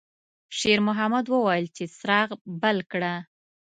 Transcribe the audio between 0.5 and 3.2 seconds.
شېرمحمد وویل چې څراغ بل کړه.